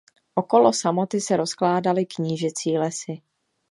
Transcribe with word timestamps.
Okolo 0.35 0.73
samoty 0.73 1.21
se 1.21 1.37
rozkládaly 1.37 2.05
knížecí 2.05 2.77
lesy. 2.77 3.21